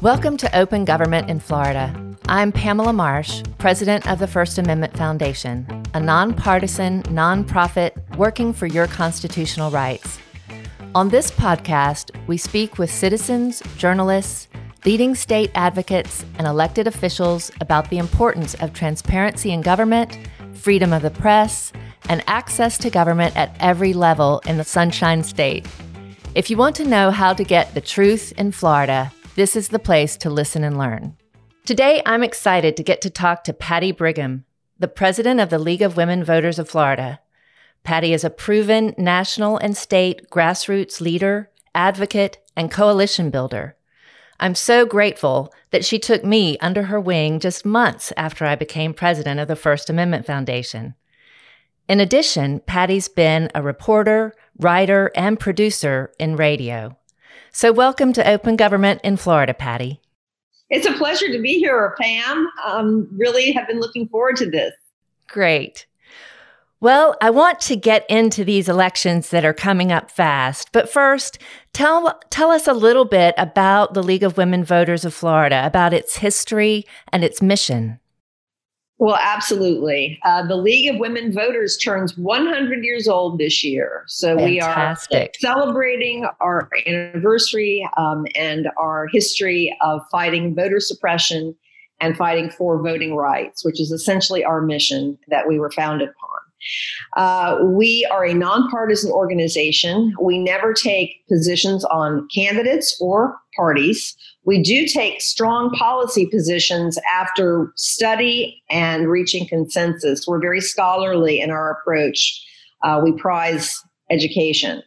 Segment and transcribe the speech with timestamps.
[0.00, 1.94] Welcome to Open Government in Florida.
[2.26, 8.88] I'm Pamela Marsh, president of the First Amendment Foundation, a nonpartisan nonprofit working for your
[8.88, 10.18] constitutional rights.
[10.96, 14.48] On this podcast, we speak with citizens, journalists,
[14.84, 20.18] leading state advocates, and elected officials about the importance of transparency in government,
[20.54, 21.72] freedom of the press,
[22.08, 25.68] and access to government at every level in the Sunshine State.
[26.32, 29.80] If you want to know how to get the truth in Florida, this is the
[29.80, 31.16] place to listen and learn.
[31.64, 34.44] Today, I'm excited to get to talk to Patty Brigham,
[34.78, 37.18] the president of the League of Women Voters of Florida.
[37.82, 43.74] Patty is a proven national and state grassroots leader, advocate, and coalition builder.
[44.38, 48.94] I'm so grateful that she took me under her wing just months after I became
[48.94, 50.94] president of the First Amendment Foundation.
[51.88, 56.96] In addition, Patty's been a reporter, writer, and producer in radio.
[57.52, 60.00] So, welcome to Open Government in Florida, Patty.
[60.68, 62.48] It's a pleasure to be here, Pam.
[62.64, 64.72] Um, really have been looking forward to this.
[65.26, 65.86] Great.
[66.82, 70.72] Well, I want to get into these elections that are coming up fast.
[70.72, 71.38] But first,
[71.74, 75.92] tell, tell us a little bit about the League of Women Voters of Florida, about
[75.92, 77.99] its history and its mission.
[79.00, 80.20] Well, absolutely.
[80.26, 84.04] Uh, the League of Women Voters turns 100 years old this year.
[84.06, 85.10] So Fantastic.
[85.42, 91.56] we are celebrating our anniversary um, and our history of fighting voter suppression
[92.00, 96.39] and fighting for voting rights, which is essentially our mission that we were founded upon.
[97.16, 100.14] Uh, we are a nonpartisan organization.
[100.20, 104.16] We never take positions on candidates or parties.
[104.44, 110.26] We do take strong policy positions after study and reaching consensus.
[110.26, 112.46] We're very scholarly in our approach.
[112.82, 114.82] Uh, we prize education.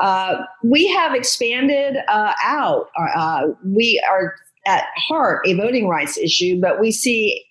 [0.00, 2.88] Uh, we have expanded uh, out.
[2.96, 4.34] Uh, we are
[4.66, 7.44] at heart a voting rights issue, but we see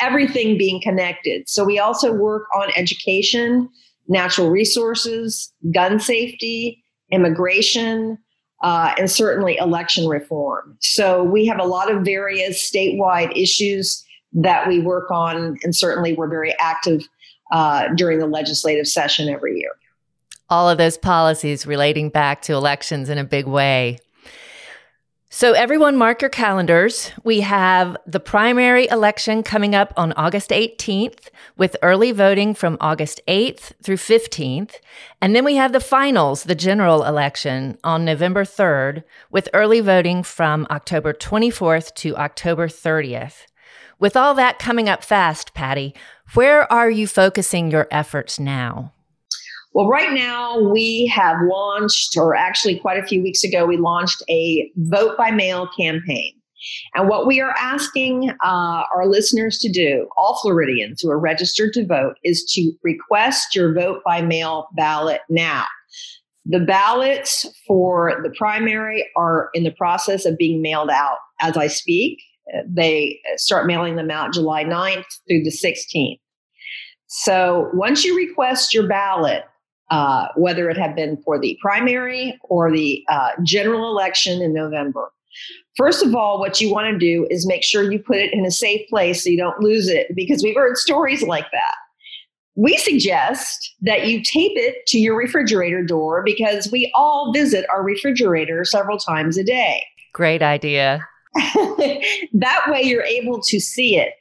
[0.00, 1.48] everything being connected.
[1.48, 3.68] So we also work on education,
[4.08, 8.18] natural resources, gun safety, immigration,
[8.62, 10.76] uh, and certainly election reform.
[10.80, 16.14] So we have a lot of various statewide issues that we work on, and certainly
[16.14, 17.06] we're very active
[17.52, 19.72] uh, during the legislative session every year.
[20.48, 23.98] All of those policies relating back to elections in a big way.
[25.36, 27.12] So, everyone, mark your calendars.
[27.22, 33.20] We have the primary election coming up on August 18th, with early voting from August
[33.28, 34.76] 8th through 15th.
[35.20, 40.22] And then we have the finals, the general election, on November 3rd, with early voting
[40.22, 43.44] from October 24th to October 30th.
[43.98, 45.94] With all that coming up fast, Patty,
[46.32, 48.94] where are you focusing your efforts now?
[49.76, 54.22] Well, right now we have launched, or actually quite a few weeks ago, we launched
[54.26, 56.32] a vote by mail campaign.
[56.94, 61.74] And what we are asking uh, our listeners to do, all Floridians who are registered
[61.74, 65.66] to vote, is to request your vote by mail ballot now.
[66.46, 71.66] The ballots for the primary are in the process of being mailed out as I
[71.66, 72.22] speak.
[72.66, 76.18] They start mailing them out July 9th through the 16th.
[77.08, 79.44] So once you request your ballot,
[79.90, 85.10] uh, whether it had been for the primary or the uh, general election in November.
[85.76, 88.46] First of all, what you want to do is make sure you put it in
[88.46, 91.74] a safe place so you don't lose it because we've heard stories like that.
[92.54, 97.82] We suggest that you tape it to your refrigerator door because we all visit our
[97.82, 99.84] refrigerator several times a day.
[100.14, 101.06] Great idea.
[101.34, 104.14] that way you're able to see it.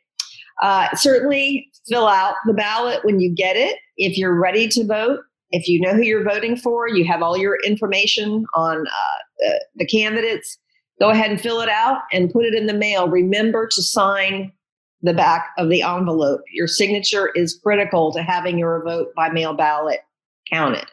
[0.62, 3.78] Uh, certainly fill out the ballot when you get it.
[3.96, 7.38] If you're ready to vote, if you know who you're voting for, you have all
[7.38, 10.57] your information on uh, the candidates,
[11.00, 13.07] go ahead and fill it out and put it in the mail.
[13.07, 14.51] Remember to sign
[15.01, 16.41] the back of the envelope.
[16.51, 20.00] Your signature is critical to having your vote by mail ballot
[20.51, 20.88] counted.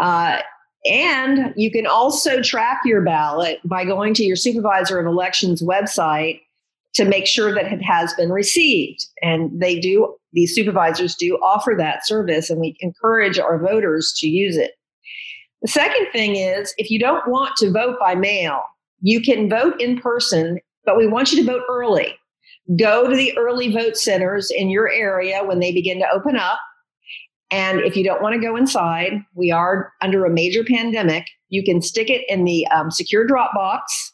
[0.00, 0.38] Uh,
[0.86, 6.42] and you can also track your ballot by going to your supervisor of elections website
[6.94, 9.04] to make sure that it has been received.
[9.20, 14.28] And they do, these supervisors do offer that service, and we encourage our voters to
[14.28, 14.72] use it.
[15.62, 18.62] The second thing is if you don't want to vote by mail,
[19.00, 22.14] you can vote in person, but we want you to vote early.
[22.78, 26.58] Go to the early vote centers in your area when they begin to open up.
[27.50, 31.62] And if you don't want to go inside, we are under a major pandemic, you
[31.62, 34.13] can stick it in the um, secure drop box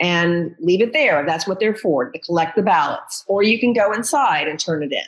[0.00, 1.24] and leave it there.
[1.26, 3.24] That's what they're for, to collect the ballots.
[3.26, 5.02] Or you can go inside and turn it in.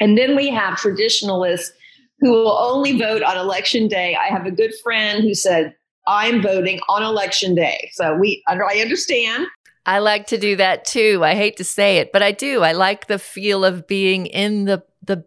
[0.00, 1.72] And then we have traditionalists
[2.20, 4.16] who will only vote on election day.
[4.16, 5.74] I have a good friend who said,
[6.06, 7.90] I'm voting on election day.
[7.92, 9.46] So we I understand.
[9.86, 11.20] I like to do that too.
[11.22, 12.62] I hate to say it, but I do.
[12.62, 15.24] I like the feel of being in the the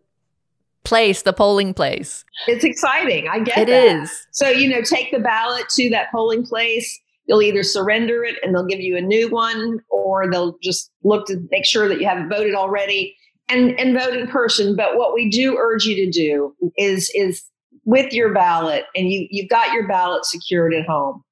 [0.84, 2.26] place, the polling place.
[2.48, 3.28] It's exciting.
[3.28, 3.70] I get it.
[3.70, 4.02] It that.
[4.04, 4.28] is.
[4.32, 7.00] So, you know, take the ballot to that polling place.
[7.26, 11.26] You'll either surrender it and they'll give you a new one, or they'll just look
[11.28, 13.16] to make sure that you haven't voted already
[13.50, 14.76] and, and vote in person.
[14.76, 17.44] But what we do urge you to do is is
[17.86, 21.24] with your ballot, and you you've got your ballot secured at home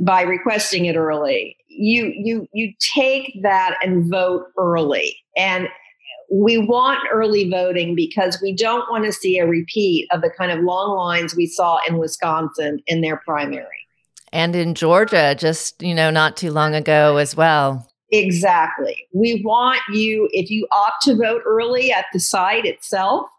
[0.00, 1.56] by requesting it early.
[1.68, 5.16] You you you take that and vote early.
[5.36, 5.68] And
[6.32, 10.50] we want early voting because we don't want to see a repeat of the kind
[10.50, 13.85] of long lines we saw in Wisconsin in their primary.
[14.36, 17.90] And in Georgia, just, you know, not too long ago as well.
[18.12, 19.08] Exactly.
[19.14, 23.30] We want you, if you opt to vote early at the site itself,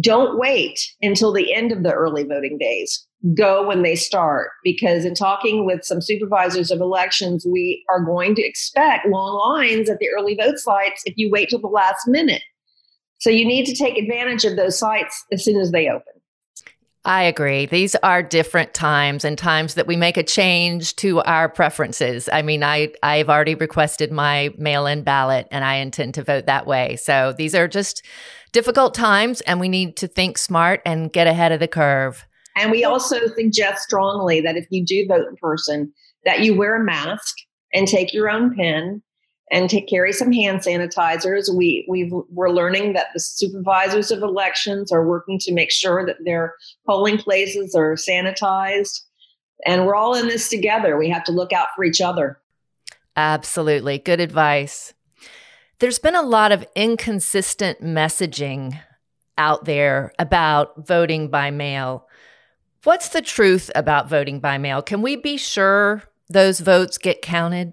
[0.00, 3.04] don't wait until the end of the early voting days.
[3.34, 4.50] Go when they start.
[4.62, 9.90] Because in talking with some supervisors of elections, we are going to expect long lines
[9.90, 12.42] at the early vote sites if you wait till the last minute.
[13.18, 16.12] So you need to take advantage of those sites as soon as they open.
[17.08, 17.64] I agree.
[17.64, 22.28] These are different times and times that we make a change to our preferences.
[22.30, 26.66] I mean, I I've already requested my mail-in ballot and I intend to vote that
[26.66, 26.96] way.
[26.96, 28.04] So these are just
[28.52, 32.26] difficult times and we need to think smart and get ahead of the curve.
[32.54, 35.90] And we also suggest strongly that if you do vote in person,
[36.26, 37.36] that you wear a mask
[37.72, 39.02] and take your own pen
[39.50, 41.54] and take carry some hand sanitizers.
[41.54, 46.24] We we we're learning that the supervisors of elections are working to make sure that
[46.24, 46.54] their
[46.86, 49.02] polling places are sanitized.
[49.66, 50.96] And we're all in this together.
[50.96, 52.40] We have to look out for each other.
[53.16, 53.98] Absolutely.
[53.98, 54.94] Good advice.
[55.80, 58.80] There's been a lot of inconsistent messaging
[59.36, 62.06] out there about voting by mail.
[62.84, 64.82] What's the truth about voting by mail?
[64.82, 67.72] Can we be sure those votes get counted?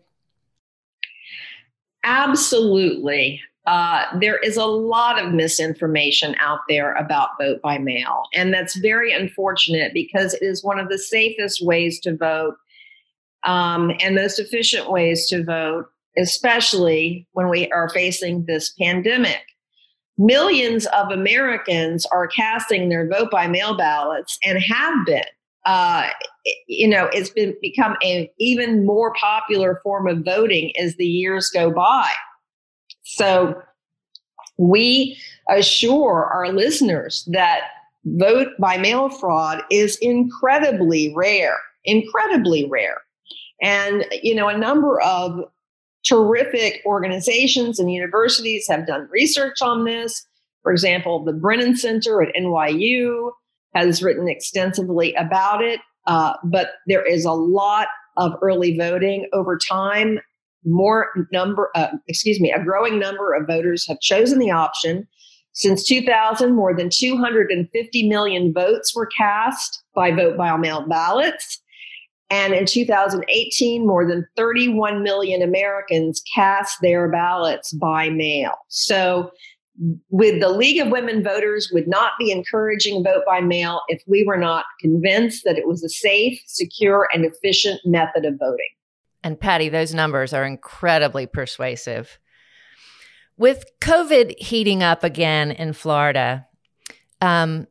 [2.05, 3.41] Absolutely.
[3.65, 8.23] Uh, there is a lot of misinformation out there about vote by mail.
[8.33, 12.55] And that's very unfortunate because it is one of the safest ways to vote
[13.43, 15.87] um, and most efficient ways to vote
[16.17, 19.41] especially when we are facing this pandemic.
[20.17, 25.23] Millions of Americans are casting their vote by mail ballots and have been.
[25.65, 26.09] Uh,
[26.67, 31.49] you know, it's been become an even more popular form of voting as the years
[31.49, 32.11] go by.
[33.03, 33.59] So
[34.57, 35.17] we
[35.49, 37.61] assure our listeners that
[38.05, 43.01] vote by mail fraud is incredibly rare, incredibly rare.
[43.61, 45.39] And, you know, a number of
[46.05, 50.25] terrific organizations and universities have done research on this.
[50.61, 53.31] For example, the Brennan Center at NYU
[53.75, 55.79] has written extensively about it.
[56.07, 57.87] Uh, but there is a lot
[58.17, 60.19] of early voting over time.
[60.63, 65.07] More number, uh, excuse me, a growing number of voters have chosen the option.
[65.53, 71.61] Since 2000, more than 250 million votes were cast by vote by mail ballots.
[72.29, 78.53] And in 2018, more than 31 million Americans cast their ballots by mail.
[78.67, 79.29] So,
[80.09, 84.23] with the League of Women Voters would not be encouraging vote by mail if we
[84.23, 88.69] were not convinced that it was a safe, secure, and efficient method of voting.
[89.23, 92.19] And Patty, those numbers are incredibly persuasive.
[93.37, 96.45] With COVID heating up again in Florida,
[97.21, 97.67] um,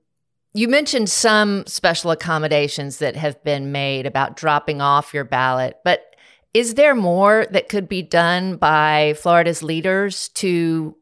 [0.52, 6.14] you mentioned some special accommodations that have been made about dropping off your ballot, but
[6.52, 10.96] is there more that could be done by Florida's leaders to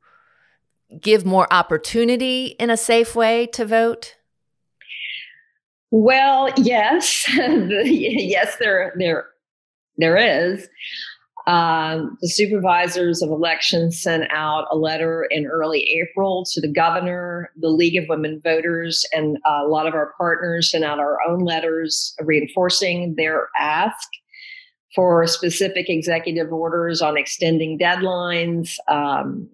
[1.01, 4.17] give more opportunity in a safe way to vote?
[5.91, 9.27] Well, yes, yes, there, there,
[9.99, 10.69] there is.
[11.47, 17.51] Um, the supervisors of elections sent out a letter in early April to the governor,
[17.61, 21.41] the League of Women Voters, and a lot of our partners sent out our own
[21.41, 24.09] letters reinforcing their ask
[24.95, 28.77] for specific executive orders on extending deadlines.
[28.89, 29.49] Um,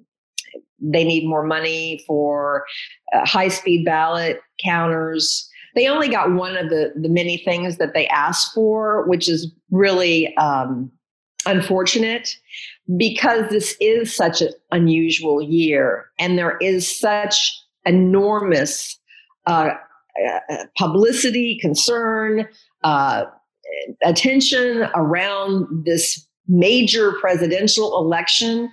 [0.81, 2.65] they need more money for
[3.13, 5.49] uh, high speed ballot counters.
[5.75, 9.53] They only got one of the, the many things that they asked for, which is
[9.71, 10.91] really um,
[11.47, 12.37] unfortunate
[12.97, 17.55] because this is such an unusual year and there is such
[17.85, 18.99] enormous
[19.47, 19.71] uh,
[20.27, 22.47] uh, publicity, concern,
[22.83, 23.25] uh,
[24.03, 28.71] attention around this major presidential election.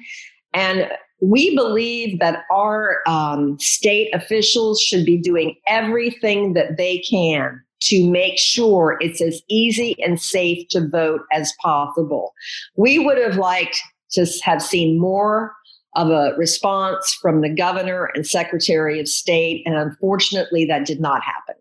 [0.53, 0.89] And
[1.21, 8.09] we believe that our um, state officials should be doing everything that they can to
[8.09, 12.33] make sure it's as easy and safe to vote as possible.
[12.75, 13.79] We would have liked
[14.11, 15.53] to have seen more
[15.95, 21.21] of a response from the governor and secretary of state, and unfortunately, that did not
[21.23, 21.55] happen.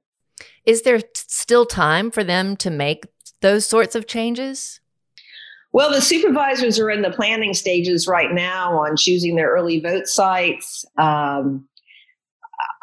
[0.65, 3.05] Is there still time for them to make
[3.43, 4.81] those sorts of changes?
[5.75, 10.07] Well, the supervisors are in the planning stages right now on choosing their early vote
[10.07, 10.85] sites.
[10.97, 11.67] Um,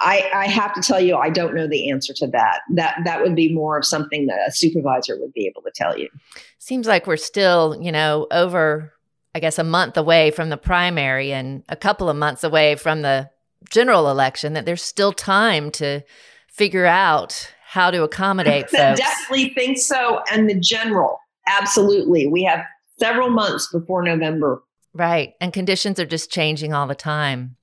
[0.02, 2.60] I, I, have to tell you, I don't know the answer to that.
[2.74, 5.98] That that would be more of something that a supervisor would be able to tell
[5.98, 6.10] you.
[6.60, 8.92] Seems like we're still, you know, over,
[9.34, 13.04] I guess, a month away from the primary and a couple of months away from
[13.04, 13.30] the
[13.70, 14.52] general election.
[14.52, 16.02] That there's still time to
[16.50, 19.00] figure out how to accommodate folks.
[19.00, 20.22] Definitely think so.
[20.30, 22.28] And the general, absolutely.
[22.28, 22.66] We have
[23.02, 24.64] several months before November.
[24.94, 25.34] Right.
[25.42, 27.56] And conditions are just changing all the time.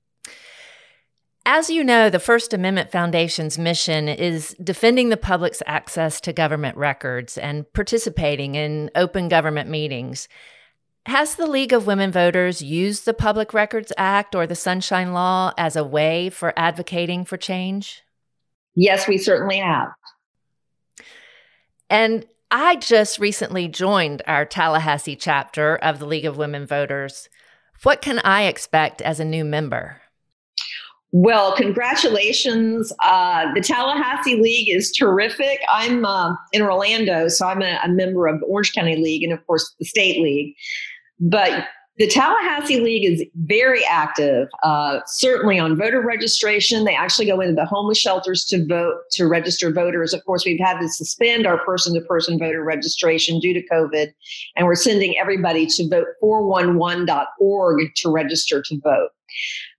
[1.45, 6.75] As you know, the First Amendment Foundation's mission is defending the public's access to government
[6.75, 10.27] records and participating in open government meetings.
[11.05, 15.53] Has the League of Women Voters used the Public Records Act or the Sunshine Law
[15.57, 18.03] as a way for advocating for change?
[18.75, 19.87] Yes, we certainly have.
[21.89, 27.29] And I just recently joined our Tallahassee chapter of the League of Women Voters.
[27.83, 30.01] What can I expect as a new member?
[31.11, 32.91] Well, congratulations.
[33.03, 35.59] Uh, the Tallahassee League is terrific.
[35.71, 39.33] I'm uh, in Orlando, so I'm a, a, member of the Orange County League and,
[39.33, 40.55] of course, the State League.
[41.19, 41.67] But
[41.99, 46.85] the Tallahassee League is very active, uh, certainly on voter registration.
[46.85, 50.13] They actually go into the homeless shelters to vote, to register voters.
[50.13, 54.13] Of course, we've had to suspend our person to person voter registration due to COVID,
[54.55, 55.83] and we're sending everybody to
[56.23, 59.09] vote411.org to register to vote.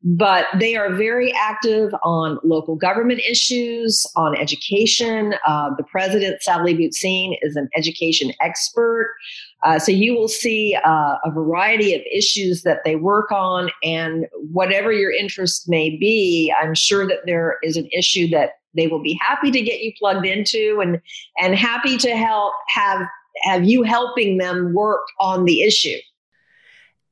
[0.02, 5.34] But they are very active on local government issues, on education.
[5.46, 9.14] Uh, the president, Sally Butzin, is an education expert.
[9.62, 14.26] Uh, so you will see uh, a variety of issues that they work on, and
[14.52, 19.02] whatever your interest may be, I'm sure that there is an issue that they will
[19.02, 21.00] be happy to get you plugged into, and
[21.42, 23.06] and happy to help have
[23.42, 25.98] have you helping them work on the issue.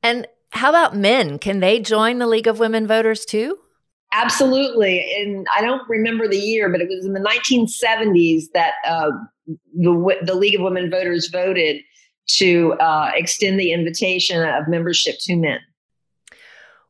[0.01, 1.39] And how about men?
[1.39, 3.57] Can they join the League of Women Voters too?
[4.11, 5.05] Absolutely.
[5.19, 9.11] And I don't remember the year, but it was in the 1970s that uh,
[9.75, 11.81] the, the League of Women Voters voted
[12.37, 15.59] to uh, extend the invitation of membership to men.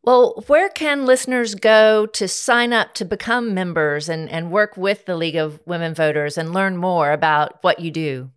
[0.01, 5.05] Well, where can listeners go to sign up to become members and, and work with
[5.05, 8.31] the League of Women Voters and learn more about what you do?